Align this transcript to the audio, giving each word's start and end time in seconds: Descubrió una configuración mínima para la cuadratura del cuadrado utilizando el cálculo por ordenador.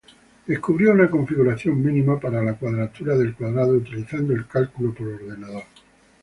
Descubrió 0.47 0.93
una 0.93 1.11
configuración 1.11 1.79
mínima 1.79 2.19
para 2.19 2.41
la 2.43 2.55
cuadratura 2.55 3.15
del 3.15 3.35
cuadrado 3.35 3.73
utilizando 3.75 4.33
el 4.33 4.47
cálculo 4.47 4.95
por 4.95 5.07
ordenador. 5.07 5.61